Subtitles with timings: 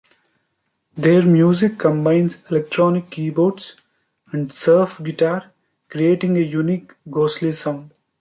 [0.97, 3.75] Their music combines electronic keyboards
[4.31, 5.51] and surf guitar,
[5.89, 7.91] creating a unique ghostly sound.